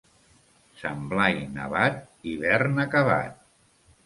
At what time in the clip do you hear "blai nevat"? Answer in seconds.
1.11-2.01